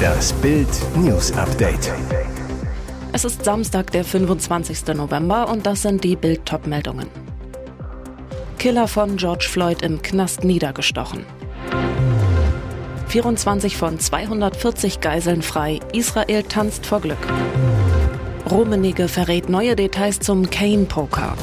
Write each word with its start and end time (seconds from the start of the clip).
Das 0.00 0.32
Bild 0.34 0.68
News 0.96 1.32
Update. 1.32 1.92
Es 3.12 3.24
ist 3.24 3.44
Samstag, 3.44 3.90
der 3.90 4.04
25. 4.04 4.94
November 4.94 5.48
und 5.48 5.66
das 5.66 5.82
sind 5.82 6.04
die 6.04 6.16
Bild 6.16 6.42
meldungen 6.66 7.08
Killer 8.58 8.88
von 8.88 9.16
George 9.16 9.46
Floyd 9.50 9.82
im 9.82 10.02
Knast 10.02 10.44
niedergestochen. 10.44 11.24
24 13.08 13.76
von 13.76 13.98
240 13.98 15.00
Geiseln 15.00 15.42
frei. 15.42 15.80
Israel 15.92 16.42
tanzt 16.44 16.86
vor 16.86 17.00
Glück. 17.00 17.18
Rummenigge 18.50 19.08
verrät 19.08 19.48
neue 19.48 19.76
Details 19.76 20.20
zum 20.20 20.48
Kane-Poker. 20.48 21.36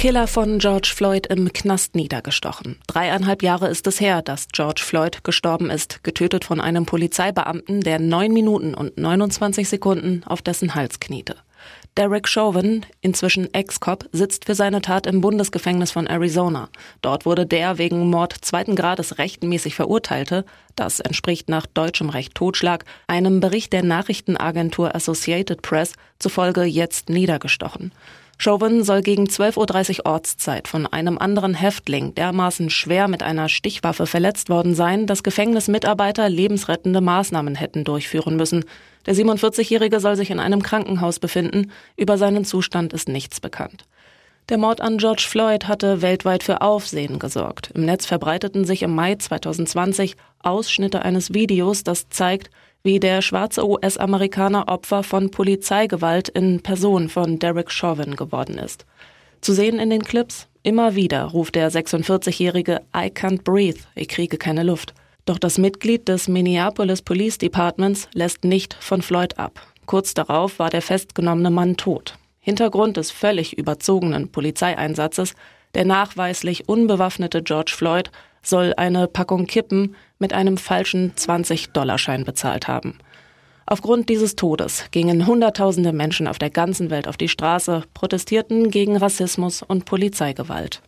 Killer 0.00 0.26
von 0.26 0.60
George 0.60 0.92
Floyd 0.96 1.26
im 1.26 1.52
Knast 1.52 1.94
niedergestochen. 1.94 2.78
Dreieinhalb 2.86 3.42
Jahre 3.42 3.68
ist 3.68 3.86
es 3.86 4.00
her, 4.00 4.22
dass 4.22 4.48
George 4.48 4.80
Floyd 4.82 5.24
gestorben 5.24 5.68
ist, 5.68 6.02
getötet 6.02 6.46
von 6.46 6.58
einem 6.58 6.86
Polizeibeamten, 6.86 7.82
der 7.82 7.98
neun 7.98 8.32
Minuten 8.32 8.72
und 8.72 8.96
29 8.96 9.68
Sekunden 9.68 10.22
auf 10.24 10.40
dessen 10.40 10.74
Hals 10.74 11.00
kniete. 11.00 11.36
Derek 11.98 12.28
Chauvin, 12.28 12.86
inzwischen 13.02 13.52
Ex-Cop, 13.52 14.08
sitzt 14.10 14.46
für 14.46 14.54
seine 14.54 14.80
Tat 14.80 15.06
im 15.06 15.20
Bundesgefängnis 15.20 15.90
von 15.90 16.06
Arizona. 16.06 16.70
Dort 17.02 17.26
wurde 17.26 17.44
der 17.44 17.76
wegen 17.76 18.08
Mord 18.08 18.34
zweiten 18.40 18.76
Grades 18.76 19.18
rechtmäßig 19.18 19.74
verurteilte, 19.74 20.46
das 20.76 21.00
entspricht 21.00 21.50
nach 21.50 21.66
deutschem 21.66 22.08
Recht 22.08 22.34
Totschlag, 22.34 22.86
einem 23.06 23.40
Bericht 23.40 23.74
der 23.74 23.82
Nachrichtenagentur 23.82 24.94
Associated 24.94 25.60
Press 25.60 25.92
zufolge 26.18 26.62
jetzt 26.62 27.10
niedergestochen. 27.10 27.92
Chauvin 28.42 28.84
soll 28.84 29.02
gegen 29.02 29.24
12.30 29.24 29.98
Uhr 29.98 30.06
Ortszeit 30.06 30.66
von 30.66 30.86
einem 30.86 31.18
anderen 31.18 31.52
Häftling 31.52 32.14
dermaßen 32.14 32.70
schwer 32.70 33.06
mit 33.06 33.22
einer 33.22 33.50
Stichwaffe 33.50 34.06
verletzt 34.06 34.48
worden 34.48 34.74
sein, 34.74 35.06
dass 35.06 35.22
Gefängnismitarbeiter 35.22 36.26
lebensrettende 36.30 37.02
Maßnahmen 37.02 37.54
hätten 37.54 37.84
durchführen 37.84 38.36
müssen. 38.36 38.64
Der 39.04 39.14
47-Jährige 39.14 40.00
soll 40.00 40.16
sich 40.16 40.30
in 40.30 40.40
einem 40.40 40.62
Krankenhaus 40.62 41.18
befinden. 41.18 41.70
Über 41.98 42.16
seinen 42.16 42.46
Zustand 42.46 42.94
ist 42.94 43.10
nichts 43.10 43.40
bekannt. 43.40 43.84
Der 44.48 44.56
Mord 44.56 44.80
an 44.80 44.96
George 44.96 45.26
Floyd 45.28 45.68
hatte 45.68 46.00
weltweit 46.00 46.42
für 46.42 46.62
Aufsehen 46.62 47.18
gesorgt. 47.18 47.70
Im 47.74 47.84
Netz 47.84 48.06
verbreiteten 48.06 48.64
sich 48.64 48.80
im 48.80 48.94
Mai 48.94 49.16
2020 49.16 50.16
Ausschnitte 50.42 51.02
eines 51.02 51.34
Videos, 51.34 51.84
das 51.84 52.08
zeigt, 52.08 52.48
wie 52.82 53.00
der 53.00 53.22
schwarze 53.22 53.66
US-Amerikaner 53.66 54.68
Opfer 54.68 55.02
von 55.02 55.30
Polizeigewalt 55.30 56.28
in 56.28 56.60
Person 56.62 57.08
von 57.08 57.38
Derek 57.38 57.70
Chauvin 57.70 58.16
geworden 58.16 58.58
ist. 58.58 58.86
Zu 59.40 59.52
sehen 59.52 59.78
in 59.78 59.90
den 59.90 60.02
Clips, 60.02 60.48
immer 60.62 60.94
wieder 60.94 61.24
ruft 61.24 61.54
der 61.54 61.70
46-jährige 61.70 62.80
I 62.94 63.06
can't 63.08 63.42
breathe, 63.42 63.80
ich 63.94 64.08
kriege 64.08 64.38
keine 64.38 64.62
Luft. 64.62 64.94
Doch 65.26 65.38
das 65.38 65.58
Mitglied 65.58 66.08
des 66.08 66.28
Minneapolis 66.28 67.02
Police 67.02 67.38
Departments 67.38 68.08
lässt 68.14 68.44
nicht 68.44 68.74
von 68.80 69.02
Floyd 69.02 69.38
ab. 69.38 69.60
Kurz 69.86 70.14
darauf 70.14 70.58
war 70.58 70.70
der 70.70 70.82
festgenommene 70.82 71.50
Mann 71.50 71.76
tot. 71.76 72.16
Hintergrund 72.40 72.96
des 72.96 73.10
völlig 73.10 73.56
überzogenen 73.58 74.32
Polizeieinsatzes, 74.32 75.34
der 75.74 75.84
nachweislich 75.84 76.68
unbewaffnete 76.68 77.42
George 77.42 77.72
Floyd 77.76 78.10
soll 78.42 78.74
eine 78.76 79.06
Packung 79.06 79.46
Kippen 79.46 79.94
mit 80.18 80.32
einem 80.32 80.56
falschen 80.56 81.12
20-Dollarschein 81.14 82.24
bezahlt 82.24 82.68
haben. 82.68 82.98
Aufgrund 83.66 84.08
dieses 84.08 84.34
Todes 84.34 84.86
gingen 84.90 85.26
Hunderttausende 85.26 85.92
Menschen 85.92 86.26
auf 86.26 86.38
der 86.38 86.50
ganzen 86.50 86.90
Welt 86.90 87.06
auf 87.06 87.16
die 87.16 87.28
Straße, 87.28 87.84
protestierten 87.94 88.70
gegen 88.70 88.96
Rassismus 88.96 89.62
und 89.62 89.84
Polizeigewalt. 89.84 90.82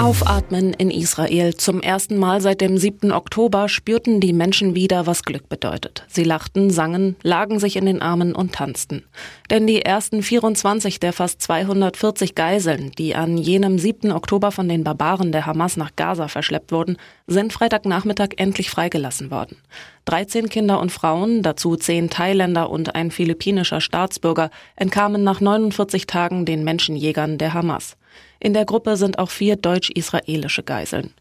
Aufatmen 0.00 0.72
in 0.72 0.90
Israel. 0.90 1.54
Zum 1.56 1.82
ersten 1.82 2.16
Mal 2.16 2.40
seit 2.40 2.62
dem 2.62 2.78
7. 2.78 3.12
Oktober 3.12 3.68
spürten 3.68 4.18
die 4.18 4.32
Menschen 4.32 4.74
wieder, 4.74 5.06
was 5.06 5.24
Glück 5.24 5.50
bedeutet. 5.50 6.06
Sie 6.08 6.24
lachten, 6.24 6.70
sangen, 6.70 7.16
lagen 7.22 7.58
sich 7.58 7.76
in 7.76 7.84
den 7.84 8.00
Armen 8.00 8.34
und 8.34 8.54
tanzten. 8.54 9.04
Denn 9.50 9.66
die 9.66 9.82
ersten 9.82 10.22
24 10.22 11.00
der 11.00 11.12
fast 11.12 11.42
240 11.42 12.34
Geiseln, 12.34 12.92
die 12.96 13.14
an 13.14 13.36
jenem 13.36 13.78
7. 13.78 14.10
Oktober 14.10 14.52
von 14.52 14.70
den 14.70 14.84
Barbaren 14.84 15.32
der 15.32 15.44
Hamas 15.44 15.76
nach 15.76 15.94
Gaza 15.96 16.28
verschleppt 16.28 16.72
wurden, 16.72 16.96
sind 17.26 17.52
Freitagnachmittag 17.52 18.30
endlich 18.38 18.70
freigelassen 18.70 19.30
worden. 19.30 19.58
13 20.06 20.48
Kinder 20.48 20.80
und 20.80 20.90
Frauen, 20.90 21.42
dazu 21.42 21.76
10 21.76 22.08
Thailänder 22.08 22.70
und 22.70 22.94
ein 22.94 23.10
philippinischer 23.10 23.82
Staatsbürger, 23.82 24.48
entkamen 24.76 25.22
nach 25.24 25.42
49 25.42 26.06
Tagen 26.06 26.46
den 26.46 26.64
Menschenjägern 26.64 27.36
der 27.36 27.52
Hamas. 27.52 27.98
In 28.38 28.54
der 28.54 28.64
Gruppe 28.64 28.96
sind 28.96 29.18
auch 29.18 29.30
vier 29.30 29.56
deutsch-israelische 29.56 30.62
Geiseln. 30.62 31.12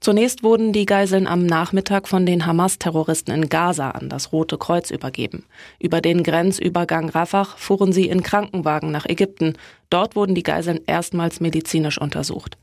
Zunächst 0.00 0.44
wurden 0.44 0.72
die 0.72 0.86
Geiseln 0.86 1.26
am 1.26 1.44
Nachmittag 1.44 2.06
von 2.06 2.24
den 2.24 2.46
Hamas-Terroristen 2.46 3.32
in 3.32 3.48
Gaza 3.48 3.90
an 3.90 4.08
das 4.08 4.32
Rote 4.32 4.58
Kreuz 4.58 4.92
übergeben. 4.92 5.44
Über 5.80 6.00
den 6.00 6.22
Grenzübergang 6.22 7.08
Rafah 7.08 7.44
fuhren 7.44 7.92
sie 7.92 8.08
in 8.08 8.22
Krankenwagen 8.22 8.92
nach 8.92 9.06
Ägypten. 9.06 9.54
Dort 9.90 10.14
wurden 10.14 10.36
die 10.36 10.44
Geiseln 10.44 10.80
erstmals 10.86 11.40
medizinisch 11.40 12.00
untersucht. 12.00 12.56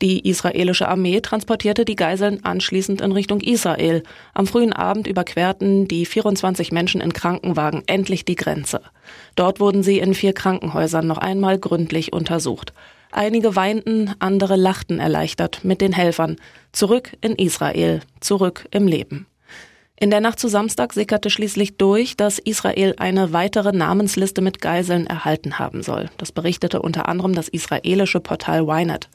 Die 0.00 0.28
israelische 0.28 0.86
Armee 0.86 1.20
transportierte 1.20 1.84
die 1.84 1.96
Geiseln 1.96 2.44
anschließend 2.44 3.00
in 3.00 3.10
Richtung 3.10 3.40
Israel. 3.40 4.04
Am 4.32 4.46
frühen 4.46 4.72
Abend 4.72 5.08
überquerten 5.08 5.88
die 5.88 6.06
24 6.06 6.70
Menschen 6.70 7.00
in 7.00 7.12
Krankenwagen 7.12 7.82
endlich 7.86 8.24
die 8.24 8.36
Grenze. 8.36 8.80
Dort 9.34 9.58
wurden 9.58 9.82
sie 9.82 9.98
in 9.98 10.14
vier 10.14 10.34
Krankenhäusern 10.34 11.06
noch 11.06 11.18
einmal 11.18 11.58
gründlich 11.58 12.12
untersucht. 12.12 12.72
Einige 13.10 13.56
weinten, 13.56 14.14
andere 14.18 14.56
lachten 14.56 15.00
erleichtert 15.00 15.64
mit 15.64 15.80
den 15.80 15.92
Helfern. 15.92 16.36
Zurück 16.72 17.16
in 17.20 17.34
Israel, 17.34 18.00
zurück 18.20 18.66
im 18.70 18.86
Leben. 18.86 19.26
In 20.00 20.10
der 20.10 20.20
Nacht 20.20 20.38
zu 20.38 20.46
Samstag 20.46 20.92
sickerte 20.92 21.28
schließlich 21.28 21.76
durch, 21.76 22.16
dass 22.16 22.38
Israel 22.38 22.94
eine 22.98 23.32
weitere 23.32 23.72
Namensliste 23.72 24.42
mit 24.42 24.60
Geiseln 24.60 25.08
erhalten 25.08 25.58
haben 25.58 25.82
soll. 25.82 26.08
Das 26.18 26.30
berichtete 26.30 26.82
unter 26.82 27.08
anderem 27.08 27.34
das 27.34 27.48
israelische 27.48 28.20
Portal 28.20 28.68
Ynet. 28.68 29.08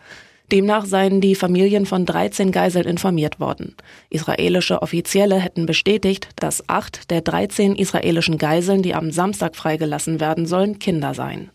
Demnach 0.51 0.85
seien 0.85 1.21
die 1.21 1.35
Familien 1.35 1.85
von 1.85 2.05
13 2.05 2.51
Geiseln 2.51 2.85
informiert 2.85 3.39
worden. 3.39 3.75
Israelische 4.09 4.81
Offizielle 4.81 5.39
hätten 5.39 5.65
bestätigt, 5.65 6.27
dass 6.35 6.67
acht 6.67 7.09
der 7.11 7.21
13 7.21 7.75
israelischen 7.75 8.37
Geiseln, 8.37 8.81
die 8.81 8.93
am 8.93 9.11
Samstag 9.11 9.55
freigelassen 9.55 10.19
werden 10.19 10.45
sollen, 10.45 10.79
Kinder 10.79 11.13
seien. 11.13 11.49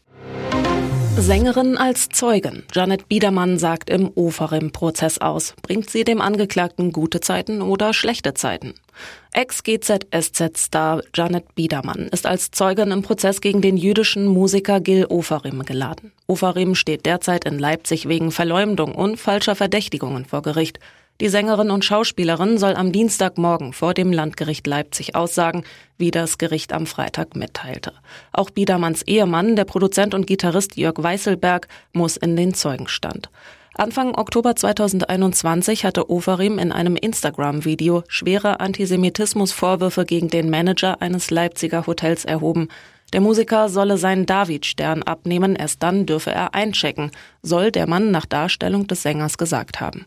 Sängerin 1.20 1.76
als 1.76 2.08
Zeugin. 2.10 2.62
Janet 2.72 3.08
Biedermann 3.08 3.58
sagt 3.58 3.90
im 3.90 4.10
Oferim-Prozess 4.14 5.18
aus. 5.18 5.54
Bringt 5.62 5.90
sie 5.90 6.04
dem 6.04 6.20
Angeklagten 6.20 6.92
gute 6.92 7.20
Zeiten 7.20 7.60
oder 7.60 7.92
schlechte 7.92 8.34
Zeiten? 8.34 8.74
Ex-GZSZ-Star 9.32 11.02
Janet 11.14 11.54
Biedermann 11.56 12.08
ist 12.12 12.24
als 12.24 12.52
Zeugin 12.52 12.92
im 12.92 13.02
Prozess 13.02 13.40
gegen 13.40 13.60
den 13.60 13.76
jüdischen 13.76 14.26
Musiker 14.26 14.80
Gil 14.80 15.06
Oferim 15.06 15.64
geladen. 15.64 16.12
Oferim 16.28 16.76
steht 16.76 17.04
derzeit 17.04 17.44
in 17.46 17.58
Leipzig 17.58 18.08
wegen 18.08 18.30
Verleumdung 18.30 18.94
und 18.94 19.18
falscher 19.18 19.56
Verdächtigungen 19.56 20.24
vor 20.24 20.42
Gericht. 20.42 20.78
Die 21.20 21.28
Sängerin 21.28 21.72
und 21.72 21.84
Schauspielerin 21.84 22.58
soll 22.58 22.76
am 22.76 22.92
Dienstagmorgen 22.92 23.72
vor 23.72 23.92
dem 23.92 24.12
Landgericht 24.12 24.64
Leipzig 24.68 25.16
aussagen, 25.16 25.64
wie 25.96 26.12
das 26.12 26.38
Gericht 26.38 26.72
am 26.72 26.86
Freitag 26.86 27.34
mitteilte. 27.34 27.92
Auch 28.32 28.50
Biedermanns 28.50 29.02
Ehemann, 29.02 29.56
der 29.56 29.64
Produzent 29.64 30.14
und 30.14 30.28
Gitarrist 30.28 30.76
Jörg 30.76 30.94
Weißelberg, 30.96 31.66
muss 31.92 32.16
in 32.16 32.36
den 32.36 32.54
Zeugenstand. 32.54 33.30
Anfang 33.74 34.14
Oktober 34.14 34.54
2021 34.54 35.84
hatte 35.84 36.08
Oferim 36.08 36.60
in 36.60 36.70
einem 36.70 36.94
Instagram-Video 36.94 38.04
schwere 38.06 38.60
Antisemitismusvorwürfe 38.60 40.04
gegen 40.04 40.28
den 40.28 40.50
Manager 40.50 41.02
eines 41.02 41.32
Leipziger 41.32 41.88
Hotels 41.88 42.24
erhoben. 42.24 42.68
Der 43.12 43.22
Musiker 43.22 43.68
solle 43.70 43.96
seinen 43.96 44.26
David-Stern 44.26 45.02
abnehmen, 45.02 45.56
erst 45.56 45.82
dann 45.82 46.04
dürfe 46.04 46.30
er 46.30 46.54
einchecken, 46.54 47.10
soll 47.42 47.70
der 47.70 47.88
Mann 47.88 48.10
nach 48.10 48.26
Darstellung 48.26 48.86
des 48.86 49.02
Sängers 49.02 49.38
gesagt 49.38 49.80
haben. 49.80 50.04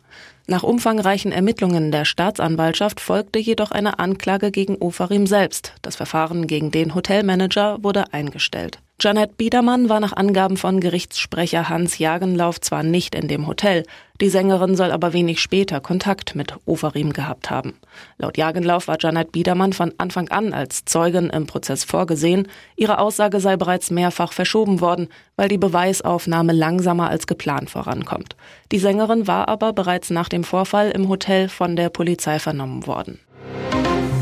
Nach 0.47 0.63
umfangreichen 0.63 1.31
Ermittlungen 1.31 1.91
der 1.91 2.05
Staatsanwaltschaft 2.05 2.99
folgte 2.99 3.39
jedoch 3.39 3.71
eine 3.71 3.99
Anklage 3.99 4.51
gegen 4.51 4.77
Ofarim 4.77 5.25
selbst. 5.25 5.73
Das 5.81 5.95
Verfahren 5.95 6.45
gegen 6.45 6.71
den 6.71 6.93
Hotelmanager 6.93 7.77
wurde 7.81 8.13
eingestellt. 8.13 8.79
Janet 9.03 9.35
Biedermann 9.35 9.89
war 9.89 9.99
nach 9.99 10.13
Angaben 10.13 10.57
von 10.57 10.79
Gerichtssprecher 10.79 11.69
Hans 11.69 11.97
Jagenlauf 11.97 12.61
zwar 12.61 12.83
nicht 12.83 13.15
in 13.15 13.27
dem 13.27 13.47
Hotel, 13.47 13.83
die 14.21 14.29
Sängerin 14.29 14.75
soll 14.75 14.91
aber 14.91 15.11
wenig 15.11 15.41
später 15.41 15.79
Kontakt 15.79 16.35
mit 16.35 16.53
Oferim 16.67 17.11
gehabt 17.11 17.49
haben. 17.49 17.73
Laut 18.19 18.37
Jagenlauf 18.37 18.87
war 18.87 18.97
Janet 18.99 19.31
Biedermann 19.31 19.73
von 19.73 19.91
Anfang 19.97 20.29
an 20.29 20.53
als 20.53 20.85
Zeugin 20.85 21.31
im 21.31 21.47
Prozess 21.47 21.83
vorgesehen. 21.83 22.47
Ihre 22.75 22.99
Aussage 22.99 23.39
sei 23.39 23.57
bereits 23.57 23.89
mehrfach 23.89 24.33
verschoben 24.33 24.81
worden, 24.81 25.07
weil 25.35 25.47
die 25.47 25.57
Beweisaufnahme 25.57 26.53
langsamer 26.53 27.09
als 27.09 27.25
geplant 27.25 27.71
vorankommt. 27.71 28.35
Die 28.71 28.77
Sängerin 28.77 29.25
war 29.25 29.47
aber 29.47 29.73
bereits 29.73 30.11
nach 30.11 30.29
dem 30.29 30.43
Vorfall 30.43 30.91
im 30.91 31.09
Hotel 31.09 31.49
von 31.49 31.75
der 31.75 31.89
Polizei 31.89 32.37
vernommen 32.37 32.85
worden. 32.85 33.19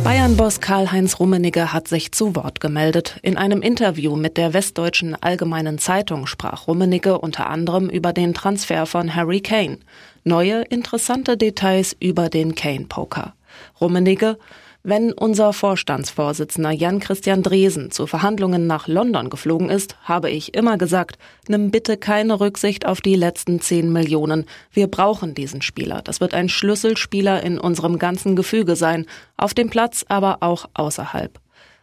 Bayern-Boss 0.09 0.59
Karl-Heinz 0.59 1.19
Rummenigge 1.19 1.71
hat 1.71 1.87
sich 1.87 2.11
zu 2.11 2.35
Wort 2.35 2.59
gemeldet. 2.59 3.19
In 3.21 3.37
einem 3.37 3.61
Interview 3.61 4.15
mit 4.15 4.37
der 4.37 4.55
Westdeutschen 4.55 5.15
Allgemeinen 5.21 5.77
Zeitung 5.77 6.25
sprach 6.25 6.65
Rummenigge 6.65 7.19
unter 7.19 7.47
anderem 7.47 7.91
über 7.91 8.11
den 8.11 8.33
Transfer 8.33 8.87
von 8.87 9.13
Harry 9.13 9.39
Kane. 9.39 9.77
Neue, 10.23 10.63
interessante 10.63 11.37
Details 11.37 11.95
über 11.99 12.29
den 12.29 12.55
Kane-Poker. 12.55 13.35
Rummenigge, 13.79 14.39
wenn 14.83 15.11
unser 15.11 15.51
Vorstandsvorsitzender 15.51 16.71
Jan-Christian 16.71 17.43
Dresen 17.43 17.91
zu 17.91 18.07
Verhandlungen 18.07 18.65
nach 18.65 18.87
London 18.87 19.29
geflogen 19.29 19.69
ist, 19.69 19.97
habe 20.03 20.29
ich 20.29 20.53
immer 20.53 20.77
gesagt, 20.77 21.17
nimm 21.49 21.69
bitte 21.69 21.97
keine 21.97 22.39
Rücksicht 22.39 22.85
auf 22.85 23.01
die 23.01 23.15
letzten 23.15 23.59
10 23.59 23.91
Millionen. 23.91 24.45
Wir 24.71 24.87
brauchen 24.87 25.35
diesen 25.35 25.61
Spieler. 25.61 26.01
Das 26.01 26.21
wird 26.21 26.33
ein 26.33 26.47
Schlüsselspieler 26.47 27.43
in 27.43 27.59
unserem 27.59 27.99
ganzen 27.99 28.37
Gefüge 28.37 28.77
sein, 28.77 29.05
auf 29.35 29.53
dem 29.53 29.69
Platz, 29.69 30.05
aber 30.07 30.37
auch 30.39 30.69
außerhalb. 30.73 31.39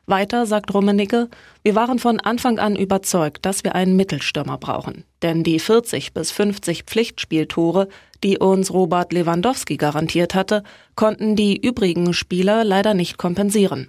Weiter 0.07 0.47
sagt 0.47 0.73
Rummenigge, 0.73 1.29
wir 1.65 1.75
waren 1.75 1.99
von 1.99 2.21
Anfang 2.21 2.61
an 2.61 2.77
überzeugt, 2.77 3.45
dass 3.45 3.65
wir 3.65 3.75
einen 3.75 3.97
Mittelstürmer 3.97 4.57
brauchen. 4.57 5.05
Denn 5.21 5.43
die 5.43 5.59
40 5.59 6.15
bis 6.15 6.31
50 6.31 6.85
Pflichtspieltore, 6.85 7.89
die 8.23 8.39
uns 8.39 8.73
Robert 8.73 9.13
Lewandowski 9.13 9.77
garantiert 9.77 10.35
hatte, 10.35 10.63
konnten 10.95 11.37
die 11.37 11.57
übrigen 11.57 12.13
Spieler 12.13 12.65
leider 12.65 12.95
nicht 12.95 13.19
kompensieren. 13.19 13.89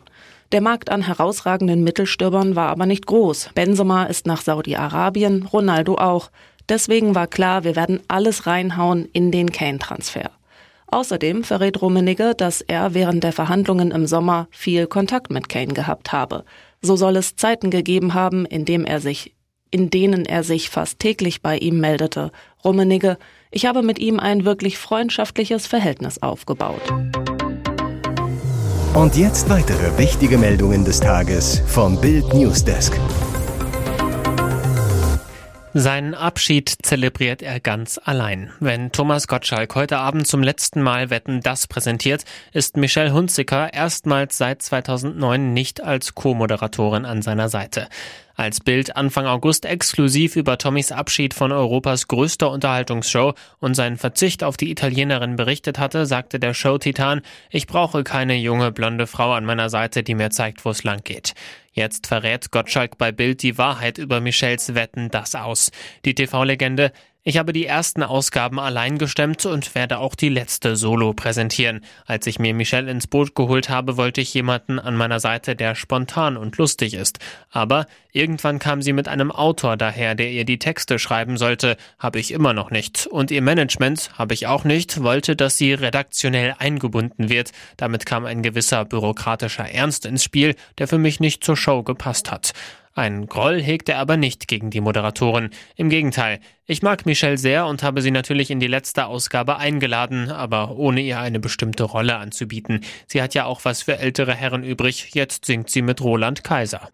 Der 0.51 0.61
Markt 0.61 0.89
an 0.89 1.01
herausragenden 1.01 1.83
Mittelstürmern 1.83 2.55
war 2.55 2.69
aber 2.69 2.85
nicht 2.85 3.05
groß. 3.05 3.49
Benzema 3.53 4.05
ist 4.05 4.25
nach 4.25 4.41
Saudi-Arabien, 4.41 5.43
Ronaldo 5.43 5.95
auch. 5.95 6.31
Deswegen 6.69 7.15
war 7.15 7.27
klar, 7.27 7.63
wir 7.63 7.75
werden 7.75 7.99
alles 8.07 8.47
reinhauen 8.47 9.09
in 9.11 9.31
den 9.31 9.51
Kane-Transfer. 9.51 10.31
Außerdem 10.89 11.43
verrät 11.43 11.81
Rummenigge, 11.81 12.33
dass 12.33 12.61
er 12.61 12.93
während 12.93 13.23
der 13.23 13.33
Verhandlungen 13.33 13.91
im 13.91 14.07
Sommer 14.07 14.47
viel 14.51 14.87
Kontakt 14.87 15.31
mit 15.31 15.49
Kane 15.49 15.73
gehabt 15.73 16.13
habe. 16.13 16.45
So 16.81 16.95
soll 16.95 17.17
es 17.17 17.35
Zeiten 17.35 17.69
gegeben 17.69 18.13
haben, 18.13 18.45
in, 18.45 18.63
dem 18.63 18.85
er 18.85 19.01
sich, 19.01 19.33
in 19.71 19.89
denen 19.89 20.25
er 20.25 20.43
sich 20.43 20.69
fast 20.69 20.99
täglich 20.99 21.41
bei 21.41 21.57
ihm 21.57 21.79
meldete. 21.79 22.31
Rummenigge, 22.63 23.17
ich 23.51 23.65
habe 23.65 23.81
mit 23.81 23.99
ihm 23.99 24.19
ein 24.19 24.45
wirklich 24.45 24.77
freundschaftliches 24.77 25.67
Verhältnis 25.67 26.21
aufgebaut. 26.21 26.81
Und 28.93 29.15
jetzt 29.15 29.49
weitere 29.49 29.97
wichtige 29.97 30.37
Meldungen 30.37 30.83
des 30.83 30.99
Tages 30.99 31.61
vom 31.67 32.01
Bild 32.01 32.33
Newsdesk. 32.33 32.99
Seinen 35.79 36.15
Abschied 36.15 36.73
zelebriert 36.81 37.43
er 37.43 37.59
ganz 37.59 37.99
allein. 38.03 38.51
Wenn 38.59 38.91
Thomas 38.91 39.27
Gottschalk 39.27 39.75
heute 39.75 39.99
Abend 39.99 40.25
zum 40.25 40.41
letzten 40.41 40.81
Mal 40.81 41.11
Wetten 41.11 41.41
das 41.41 41.67
präsentiert, 41.67 42.23
ist 42.51 42.77
Michelle 42.77 43.13
Hunziker 43.13 43.71
erstmals 43.71 44.39
seit 44.39 44.63
2009 44.63 45.53
nicht 45.53 45.83
als 45.83 46.15
Co-Moderatorin 46.15 47.05
an 47.05 47.21
seiner 47.21 47.49
Seite. 47.49 47.89
Als 48.39 48.59
Bild 48.59 48.95
Anfang 48.95 49.25
August 49.25 49.65
exklusiv 49.65 50.35
über 50.35 50.59
Tommys 50.59 50.91
Abschied 50.91 51.33
von 51.33 51.51
Europas 51.51 52.07
größter 52.07 52.51
Unterhaltungsshow 52.51 53.33
und 53.57 53.73
seinen 53.73 53.97
Verzicht 53.97 54.43
auf 54.43 54.57
die 54.57 54.69
Italienerin 54.69 55.37
berichtet 55.37 55.79
hatte, 55.79 56.05
sagte 56.05 56.39
der 56.39 56.53
Show-Titan, 56.53 57.23
ich 57.49 57.65
brauche 57.65 58.03
keine 58.03 58.35
junge 58.35 58.71
blonde 58.71 59.07
Frau 59.07 59.33
an 59.33 59.43
meiner 59.43 59.71
Seite, 59.71 60.03
die 60.03 60.13
mir 60.13 60.29
zeigt, 60.29 60.65
wo 60.65 60.69
es 60.69 60.83
lang 60.83 61.03
geht. 61.03 61.33
Jetzt 61.71 62.05
verrät 62.05 62.51
Gottschalk 62.51 62.99
bei 62.99 63.11
Bild 63.11 63.41
die 63.41 63.57
Wahrheit 63.57 63.97
über 63.97 64.21
Michels 64.21 64.75
Wetten 64.75 65.09
das 65.09 65.33
aus. 65.33 65.71
Die 66.05 66.13
TV-Legende, 66.13 66.91
ich 67.27 67.37
habe 67.37 67.51
die 67.51 67.65
ersten 67.65 68.03
Ausgaben 68.03 68.57
allein 68.57 68.97
gestemmt 68.97 69.45
und 69.45 69.75
werde 69.75 69.97
auch 69.97 70.15
die 70.15 70.29
letzte 70.29 70.77
solo 70.77 71.11
präsentieren. 71.11 71.81
Als 72.05 72.25
ich 72.25 72.39
mir 72.39 72.53
Michelle 72.53 72.89
ins 72.89 73.05
Boot 73.05 73.35
geholt 73.35 73.67
habe, 73.67 73.97
wollte 73.97 74.21
ich 74.21 74.33
jemanden 74.33 74.79
an 74.79 74.95
meiner 74.95 75.19
Seite, 75.19 75.53
der 75.53 75.75
spontan 75.75 76.37
und 76.37 76.57
lustig 76.57 76.93
ist. 76.93 77.19
Aber 77.51 77.85
irgendwann 78.13 78.59
kam 78.59 78.81
sie 78.81 78.93
mit 78.93 79.09
einem 79.09 79.33
Autor 79.33 79.75
daher, 79.75 80.15
der 80.15 80.31
ihr 80.31 80.45
die 80.45 80.57
Texte 80.57 80.99
schreiben 80.99 81.35
sollte, 81.35 81.75
habe 81.99 82.17
ich 82.17 82.31
immer 82.31 82.53
noch 82.53 82.71
nicht. 82.71 83.07
Und 83.07 83.29
ihr 83.29 83.41
Management, 83.41 84.11
habe 84.17 84.33
ich 84.33 84.47
auch 84.47 84.63
nicht, 84.63 85.03
wollte, 85.03 85.35
dass 85.35 85.57
sie 85.57 85.73
redaktionell 85.73 86.55
eingebunden 86.57 87.27
wird. 87.27 87.51
Damit 87.75 88.05
kam 88.05 88.23
ein 88.23 88.41
gewisser 88.41 88.85
bürokratischer 88.85 89.69
Ernst 89.69 90.05
ins 90.05 90.23
Spiel, 90.23 90.55
der 90.77 90.87
für 90.87 90.97
mich 90.97 91.19
nicht 91.19 91.43
zur 91.43 91.57
Show 91.57 91.83
gepasst 91.83 92.31
hat. 92.31 92.53
Ein 92.97 93.27
Groll 93.27 93.61
hegt 93.61 93.89
er 93.89 93.99
aber 93.99 94.17
nicht 94.17 94.47
gegen 94.47 94.71
die 94.71 94.81
Moderatorin. 94.81 95.51
Im 95.75 95.89
Gegenteil, 95.89 96.39
ich 96.65 96.81
mag 96.81 97.05
Michelle 97.05 97.37
sehr 97.37 97.67
und 97.67 97.83
habe 97.83 98.01
sie 98.01 98.09
natürlich 98.09 98.49
in 98.49 98.59
die 98.59 98.65
letzte 98.65 99.05
Ausgabe 99.05 99.57
eingeladen, 99.57 100.31
aber 100.31 100.77
ohne 100.77 101.01
ihr 101.01 101.19
eine 101.19 101.39
bestimmte 101.39 101.83
Rolle 101.83 102.17
anzubieten. 102.17 102.81
Sie 103.05 103.21
hat 103.21 103.35
ja 103.35 103.45
auch 103.45 103.65
was 103.65 103.83
für 103.83 103.99
ältere 103.99 104.33
Herren 104.33 104.63
übrig, 104.63 105.13
jetzt 105.13 105.45
singt 105.45 105.69
sie 105.69 105.83
mit 105.83 106.01
Roland 106.01 106.43
Kaiser. 106.43 106.89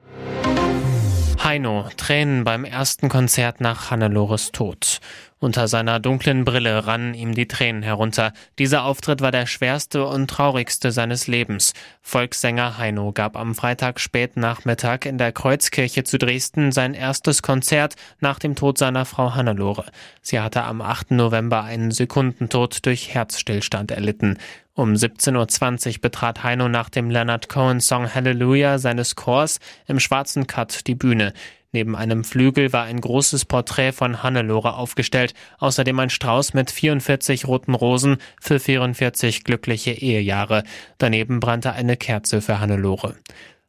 Heino, 1.44 1.90
Tränen 1.98 2.46
beim 2.46 2.64
ersten 2.64 3.10
Konzert 3.10 3.60
nach 3.60 3.92
Hannelores 3.92 4.54
Tod. 4.54 5.02
Unter 5.40 5.68
seiner 5.68 6.00
dunklen 6.00 6.46
Brille 6.46 6.88
rannen 6.88 7.14
ihm 7.14 7.34
die 7.36 7.50
Tränen 7.50 7.84
herunter. 7.84 8.32
Dieser 8.60 8.86
Auftritt 8.86 9.20
war 9.20 9.32
der 9.32 9.46
schwerste 9.46 10.06
und 10.06 10.30
traurigste 10.30 10.94
seines 10.94 11.28
Lebens. 11.28 11.74
Volkssänger 12.02 12.78
Heino 12.78 13.12
gab 13.12 13.36
am 13.36 13.56
Freitag 13.56 14.00
spät 14.00 14.38
Nachmittag 14.38 15.06
in 15.06 15.18
der 15.18 15.34
Kreuzkirche 15.34 16.06
zu 16.06 16.18
Dresden 16.18 16.72
sein 16.72 16.94
erstes 16.94 17.42
Konzert 17.42 17.96
nach 18.22 18.40
dem 18.40 18.56
Tod 18.56 18.78
seiner 18.78 19.04
Frau 19.04 19.36
Hannelore. 19.36 19.84
Sie 20.22 20.40
hatte 20.40 20.64
am 20.64 20.82
8. 20.82 21.12
November 21.12 21.66
einen 21.66 21.92
Sekundentod 21.92 22.86
durch 22.86 23.14
Herzstillstand 23.14 23.92
erlitten. 23.92 24.38
Um 24.76 24.94
17.20 24.94 25.88
Uhr 25.88 26.02
betrat 26.02 26.44
Heino 26.44 26.68
nach 26.68 26.90
dem 26.90 27.12
Leonard 27.12 27.48
Cohen 27.48 27.80
Song 27.80 28.12
Hallelujah 28.12 28.80
seines 28.80 29.16
Chors 29.16 29.60
im 29.86 30.00
schwarzen 30.00 30.48
Cut 30.48 30.88
die 30.88 30.96
Bühne. 30.96 31.34
Neben 31.74 31.96
einem 31.96 32.24
Flügel 32.24 32.74
war 32.74 32.86
ein 32.86 33.00
großes 33.00 33.46
Porträt 33.46 33.92
von 33.92 34.24
Hannelore 34.24 34.74
aufgestellt, 34.74 35.36
außerdem 35.60 36.00
ein 36.00 36.10
Strauß 36.10 36.56
mit 36.56 36.72
44 36.72 37.48
roten 37.48 37.76
Rosen 37.76 38.18
für 38.42 38.60
44 38.60 39.44
glückliche 39.44 39.92
Ehejahre. 39.92 40.64
Daneben 40.98 41.40
brannte 41.40 41.74
eine 41.74 41.96
Kerze 41.96 42.42
für 42.42 42.60
Hannelore. 42.60 43.16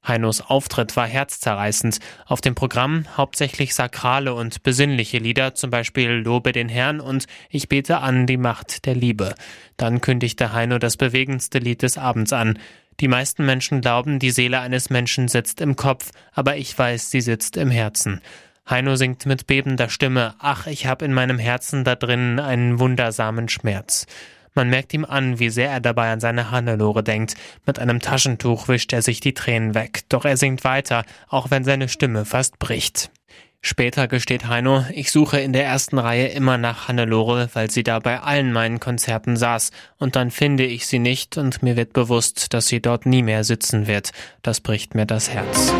Heinos 0.06 0.40
Auftritt 0.40 0.96
war 0.96 1.06
herzzerreißend. 1.06 1.98
Auf 2.26 2.40
dem 2.40 2.54
Programm 2.54 3.04
hauptsächlich 3.16 3.74
sakrale 3.74 4.34
und 4.34 4.62
besinnliche 4.62 5.18
Lieder, 5.18 5.54
zum 5.54 5.70
Beispiel 5.70 6.10
Lobe 6.10 6.52
den 6.52 6.68
Herrn 6.68 7.00
und 7.00 7.26
Ich 7.48 7.68
bete 7.68 7.98
an 7.98 8.26
die 8.26 8.36
Macht 8.36 8.86
der 8.86 8.94
Liebe. 8.94 9.34
Dann 9.76 10.00
kündigte 10.00 10.52
Heino 10.52 10.78
das 10.78 10.96
bewegendste 10.96 11.58
Lied 11.58 11.82
des 11.82 11.98
Abends 11.98 12.32
an. 12.32 12.58
Die 13.00 13.08
meisten 13.08 13.44
Menschen 13.44 13.80
glauben, 13.80 14.18
die 14.18 14.30
Seele 14.30 14.60
eines 14.60 14.90
Menschen 14.90 15.28
sitzt 15.28 15.60
im 15.60 15.76
Kopf, 15.76 16.10
aber 16.32 16.56
ich 16.56 16.78
weiß, 16.78 17.10
sie 17.10 17.20
sitzt 17.20 17.56
im 17.56 17.70
Herzen. 17.70 18.20
Heino 18.68 18.96
singt 18.96 19.26
mit 19.26 19.46
bebender 19.46 19.90
Stimme, 19.90 20.34
ach, 20.38 20.66
ich 20.66 20.86
hab 20.86 21.02
in 21.02 21.12
meinem 21.12 21.38
Herzen 21.38 21.84
da 21.84 21.96
drinnen 21.96 22.38
einen 22.38 22.78
wundersamen 22.78 23.48
Schmerz. 23.48 24.06
Man 24.54 24.70
merkt 24.70 24.94
ihm 24.94 25.04
an, 25.04 25.40
wie 25.40 25.50
sehr 25.50 25.70
er 25.70 25.80
dabei 25.80 26.12
an 26.12 26.20
seine 26.20 26.52
Hannelore 26.52 27.02
denkt. 27.02 27.34
Mit 27.66 27.80
einem 27.80 28.00
Taschentuch 28.00 28.68
wischt 28.68 28.92
er 28.92 29.02
sich 29.02 29.18
die 29.18 29.34
Tränen 29.34 29.74
weg, 29.74 30.02
doch 30.08 30.24
er 30.24 30.36
singt 30.36 30.62
weiter, 30.62 31.04
auch 31.28 31.50
wenn 31.50 31.64
seine 31.64 31.88
Stimme 31.88 32.24
fast 32.24 32.60
bricht. 32.60 33.10
Später 33.66 34.08
gesteht 34.08 34.46
Heino, 34.46 34.84
ich 34.92 35.10
suche 35.10 35.40
in 35.40 35.54
der 35.54 35.64
ersten 35.64 35.98
Reihe 35.98 36.26
immer 36.26 36.58
nach 36.58 36.86
Hannelore, 36.86 37.48
weil 37.54 37.70
sie 37.70 37.82
da 37.82 37.98
bei 37.98 38.20
allen 38.20 38.52
meinen 38.52 38.78
Konzerten 38.78 39.38
saß, 39.38 39.70
und 39.96 40.16
dann 40.16 40.30
finde 40.30 40.66
ich 40.66 40.86
sie 40.86 40.98
nicht 40.98 41.38
und 41.38 41.62
mir 41.62 41.74
wird 41.74 41.94
bewusst, 41.94 42.52
dass 42.52 42.66
sie 42.66 42.82
dort 42.82 43.06
nie 43.06 43.22
mehr 43.22 43.42
sitzen 43.42 43.86
wird. 43.86 44.10
Das 44.42 44.60
bricht 44.60 44.94
mir 44.94 45.06
das 45.06 45.30
Herz. 45.30 45.72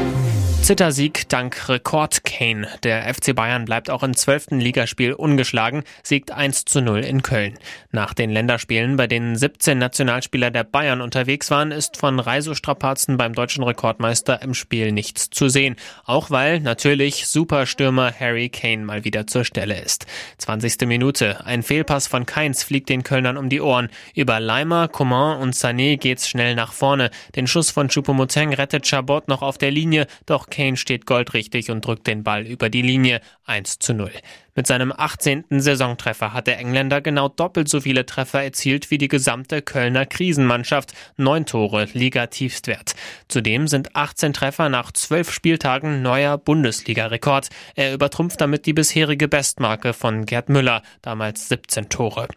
Zittersieg 0.64 1.28
dank 1.28 1.68
Rekord 1.68 2.24
Kane. 2.24 2.66
Der 2.84 3.12
FC 3.12 3.36
Bayern 3.36 3.66
bleibt 3.66 3.90
auch 3.90 4.02
im 4.02 4.16
zwölften 4.16 4.60
Ligaspiel 4.60 5.12
ungeschlagen, 5.12 5.84
siegt 6.02 6.30
1 6.30 6.64
zu 6.64 6.80
0 6.80 7.00
in 7.00 7.20
Köln. 7.20 7.58
Nach 7.92 8.14
den 8.14 8.30
Länderspielen, 8.30 8.96
bei 8.96 9.06
denen 9.06 9.36
17 9.36 9.76
Nationalspieler 9.76 10.50
der 10.50 10.64
Bayern 10.64 11.02
unterwegs 11.02 11.50
waren, 11.50 11.70
ist 11.70 11.98
von 11.98 12.18
Reisestrapazen 12.18 13.18
beim 13.18 13.34
deutschen 13.34 13.62
Rekordmeister 13.62 14.40
im 14.40 14.54
Spiel 14.54 14.90
nichts 14.90 15.28
zu 15.28 15.50
sehen. 15.50 15.76
Auch 16.06 16.30
weil 16.30 16.60
natürlich 16.60 17.26
Superstürmer 17.74 18.12
Harry 18.20 18.50
Kane 18.50 18.84
mal 18.84 19.04
wieder 19.04 19.26
zur 19.26 19.44
Stelle 19.44 19.80
ist. 19.80 20.06
20. 20.38 20.86
Minute. 20.86 21.44
Ein 21.44 21.64
Fehlpass 21.64 22.06
von 22.06 22.24
Keins 22.24 22.62
fliegt 22.62 22.88
den 22.88 23.02
Kölnern 23.02 23.36
um 23.36 23.48
die 23.48 23.60
Ohren. 23.60 23.88
Über 24.14 24.38
Leimer, 24.38 24.86
Coman 24.86 25.40
und 25.40 25.54
Sané 25.54 25.96
geht's 25.96 26.28
schnell 26.28 26.54
nach 26.54 26.72
vorne. 26.72 27.10
Den 27.34 27.48
Schuss 27.48 27.72
von 27.72 27.88
Choupo-Moting 27.88 28.54
rettet 28.54 28.86
Chabot 28.86 29.26
noch 29.26 29.42
auf 29.42 29.58
der 29.58 29.72
Linie, 29.72 30.06
doch 30.24 30.50
Kane 30.50 30.76
steht 30.76 31.04
goldrichtig 31.04 31.72
und 31.72 31.84
drückt 31.84 32.06
den 32.06 32.22
Ball 32.22 32.46
über 32.46 32.70
die 32.70 32.82
Linie 32.82 33.20
1 33.44 33.80
zu 33.80 33.92
0. 33.92 34.12
Mit 34.56 34.68
seinem 34.68 34.92
18. 34.96 35.46
Saisontreffer 35.50 36.32
hat 36.32 36.46
der 36.46 36.58
Engländer 36.58 37.00
genau 37.00 37.28
doppelt 37.28 37.68
so 37.68 37.80
viele 37.80 38.06
Treffer 38.06 38.44
erzielt 38.44 38.92
wie 38.92 38.99
die 38.99 39.08
gesamte 39.08 39.62
Kölner 39.62 40.06
Krisenmannschaft. 40.06 40.92
Neun 41.16 41.44
Tore, 41.44 41.88
Liga-Tiefstwert. 41.92 42.94
Zudem 43.26 43.66
sind 43.66 43.96
18 43.96 44.32
Treffer 44.32 44.68
nach 44.68 44.92
zwölf 44.92 45.32
Spieltagen 45.32 46.02
neuer 46.02 46.38
Bundesliga-Rekord. 46.38 47.49
Er 47.75 47.94
übertrumpft 47.94 48.40
damit 48.40 48.66
die 48.66 48.75
bisherige 48.75 49.26
Bestmarke 49.26 49.92
von 49.92 50.25
Gerd 50.25 50.49
Müller, 50.49 50.82
damals 51.02 51.49
17 51.49 51.88
Tore. 51.88 52.28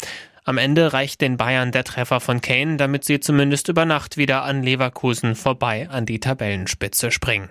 Am 0.44 0.58
Ende 0.58 0.94
reicht 0.94 1.22
den 1.22 1.38
Bayern 1.38 1.72
der 1.72 1.84
Treffer 1.84 2.20
von 2.20 2.42
Kane, 2.42 2.78
damit 2.78 3.04
sie 3.04 3.20
zumindest 3.20 3.68
über 3.68 3.86
Nacht 3.86 4.18
wieder 4.18 4.44
an 4.44 4.64
Leverkusen 4.64 5.36
vorbei 5.36 5.88
an 5.92 6.08
die 6.08 6.20
Tabellenspitze 6.20 7.12
springen. 7.12 7.50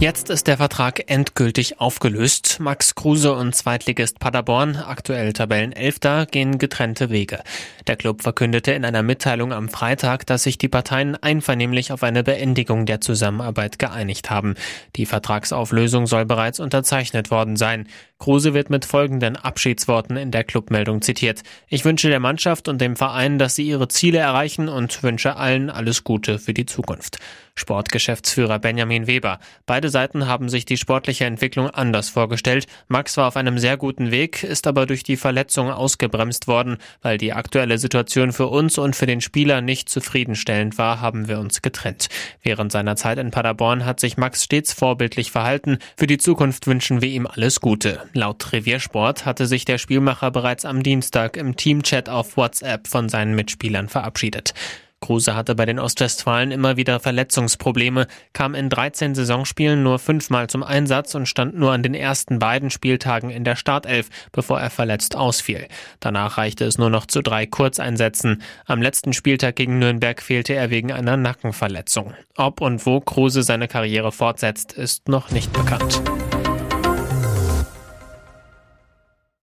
Jetzt 0.00 0.28
ist 0.28 0.48
der 0.48 0.56
Vertrag 0.56 1.08
endgültig 1.10 1.80
aufgelöst. 1.80 2.58
Max 2.60 2.94
Kruse 2.94 3.32
und 3.32 3.54
Zweitligist 3.54 4.18
Paderborn, 4.18 4.76
aktuell 4.76 5.32
Tabellenelfter, 5.32 6.26
gehen 6.26 6.58
getrennte 6.58 7.10
Wege. 7.10 7.40
Der 7.86 7.96
Club 7.96 8.20
verkündete 8.22 8.72
in 8.72 8.84
einer 8.84 9.02
Mitteilung 9.02 9.52
am 9.52 9.68
Freitag, 9.68 10.26
dass 10.26 10.42
sich 10.42 10.58
die 10.58 10.68
Parteien 10.68 11.16
einvernehmlich 11.16 11.92
auf 11.92 12.02
eine 12.02 12.22
Beendigung 12.22 12.86
der 12.86 13.00
Zusammenarbeit 13.00 13.78
geeinigt 13.78 14.30
haben. 14.30 14.56
Die 14.96 15.06
Vertragsauflösung 15.06 16.06
soll 16.06 16.26
bereits 16.26 16.60
unterzeichnet 16.60 17.30
worden 17.30 17.56
sein. 17.56 17.86
Kruse 18.18 18.54
wird 18.54 18.70
mit 18.70 18.84
folgenden 18.84 19.36
Abschiedsworten 19.36 20.16
in 20.16 20.30
der 20.30 20.44
Clubmeldung 20.44 21.02
zitiert. 21.02 21.42
Ich 21.68 21.84
wünsche 21.84 22.08
der 22.08 22.20
Mannschaft 22.20 22.68
und 22.68 22.80
dem 22.80 22.96
Verein, 22.96 23.38
dass 23.38 23.54
sie 23.54 23.66
ihre 23.66 23.88
Ziele 23.88 24.18
erreichen 24.18 24.68
und 24.68 25.02
wünsche 25.02 25.36
allen 25.36 25.68
alles 25.68 26.04
Gute 26.04 26.38
für 26.38 26.54
die 26.54 26.66
Zukunft. 26.66 27.18
Sportgeschäftsführer 27.56 28.58
Benjamin 28.58 29.06
Weber. 29.06 29.38
Beide 29.64 29.88
Seiten 29.88 30.26
haben 30.26 30.48
sich 30.48 30.64
die 30.64 30.76
sportliche 30.76 31.24
Entwicklung 31.24 31.70
anders 31.70 32.08
vorgestellt. 32.08 32.66
Max 32.88 33.16
war 33.16 33.28
auf 33.28 33.36
einem 33.36 33.58
sehr 33.58 33.76
guten 33.76 34.10
Weg, 34.10 34.42
ist 34.42 34.66
aber 34.66 34.86
durch 34.86 35.04
die 35.04 35.16
Verletzung 35.16 35.70
ausgebremst 35.70 36.48
worden. 36.48 36.78
Weil 37.00 37.16
die 37.16 37.32
aktuelle 37.32 37.78
Situation 37.78 38.32
für 38.32 38.48
uns 38.48 38.76
und 38.76 38.96
für 38.96 39.06
den 39.06 39.20
Spieler 39.20 39.60
nicht 39.60 39.88
zufriedenstellend 39.88 40.78
war, 40.78 41.00
haben 41.00 41.28
wir 41.28 41.38
uns 41.38 41.62
getrennt. 41.62 42.08
Während 42.42 42.72
seiner 42.72 42.96
Zeit 42.96 43.18
in 43.18 43.30
Paderborn 43.30 43.84
hat 43.84 44.00
sich 44.00 44.16
Max 44.16 44.42
stets 44.42 44.72
vorbildlich 44.72 45.30
verhalten. 45.30 45.78
Für 45.96 46.08
die 46.08 46.18
Zukunft 46.18 46.66
wünschen 46.66 47.02
wir 47.02 47.08
ihm 47.08 47.26
alles 47.26 47.60
Gute. 47.60 48.02
Laut 48.16 48.52
Reviersport 48.52 49.26
hatte 49.26 49.46
sich 49.46 49.64
der 49.64 49.76
Spielmacher 49.76 50.30
bereits 50.30 50.64
am 50.64 50.84
Dienstag 50.84 51.36
im 51.36 51.56
Teamchat 51.56 52.08
auf 52.08 52.36
WhatsApp 52.36 52.86
von 52.86 53.08
seinen 53.08 53.34
Mitspielern 53.34 53.88
verabschiedet. 53.88 54.54
Kruse 55.00 55.34
hatte 55.34 55.56
bei 55.56 55.66
den 55.66 55.80
Ostwestfalen 55.80 56.52
immer 56.52 56.76
wieder 56.76 57.00
Verletzungsprobleme, 57.00 58.06
kam 58.32 58.54
in 58.54 58.70
13 58.70 59.16
Saisonspielen 59.16 59.82
nur 59.82 59.98
fünfmal 59.98 60.48
zum 60.48 60.62
Einsatz 60.62 61.16
und 61.16 61.26
stand 61.26 61.58
nur 61.58 61.72
an 61.72 61.82
den 61.82 61.92
ersten 61.92 62.38
beiden 62.38 62.70
Spieltagen 62.70 63.30
in 63.30 63.42
der 63.42 63.56
Startelf, 63.56 64.08
bevor 64.30 64.60
er 64.60 64.70
verletzt 64.70 65.16
ausfiel. 65.16 65.66
Danach 65.98 66.38
reichte 66.38 66.64
es 66.64 66.78
nur 66.78 66.90
noch 66.90 67.06
zu 67.06 67.20
drei 67.20 67.46
Kurzeinsätzen. 67.46 68.42
Am 68.64 68.80
letzten 68.80 69.12
Spieltag 69.12 69.56
gegen 69.56 69.80
Nürnberg 69.80 70.22
fehlte 70.22 70.54
er 70.54 70.70
wegen 70.70 70.92
einer 70.92 71.16
Nackenverletzung. 71.16 72.14
Ob 72.36 72.60
und 72.60 72.86
wo 72.86 73.00
Kruse 73.00 73.42
seine 73.42 73.66
Karriere 73.66 74.12
fortsetzt, 74.12 74.72
ist 74.72 75.08
noch 75.08 75.32
nicht 75.32 75.52
bekannt. 75.52 76.00